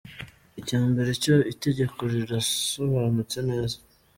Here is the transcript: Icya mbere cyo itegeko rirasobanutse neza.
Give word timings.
Icya 0.59 0.79
mbere 0.91 1.11
cyo 1.23 1.35
itegeko 1.53 1.99
rirasobanutse 2.13 3.37
neza. 3.49 3.77